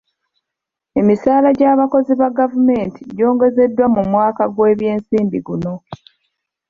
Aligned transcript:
Emisaala 0.99 1.49
gy'abakozi 1.59 2.13
ba 2.19 2.29
gavumenti 2.37 3.01
gyongezeddwa 3.17 3.85
mu 3.95 4.01
mwaka 4.11 4.43
gw'ebyensimbi 4.55 5.39
guno. 5.47 5.73